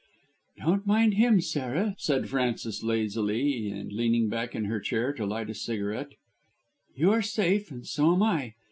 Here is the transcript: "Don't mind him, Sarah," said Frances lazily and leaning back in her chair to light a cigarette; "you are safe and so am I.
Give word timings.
"Don't 0.57 0.87
mind 0.87 1.13
him, 1.13 1.41
Sarah," 1.41 1.93
said 1.99 2.27
Frances 2.27 2.81
lazily 2.81 3.69
and 3.69 3.93
leaning 3.93 4.29
back 4.29 4.55
in 4.55 4.65
her 4.65 4.79
chair 4.79 5.13
to 5.13 5.27
light 5.27 5.51
a 5.51 5.53
cigarette; 5.53 6.13
"you 6.95 7.11
are 7.11 7.21
safe 7.21 7.69
and 7.69 7.85
so 7.85 8.15
am 8.15 8.23
I. 8.23 8.55